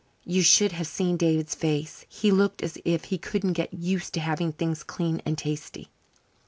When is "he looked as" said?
2.09-2.79